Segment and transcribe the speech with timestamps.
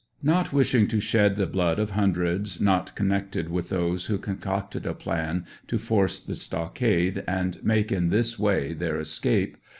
[0.23, 4.95] Not wishing to shed the blood of hundreds not connected with those who concocted a
[4.95, 9.57] plan to force the stockade, and make in this way their escape.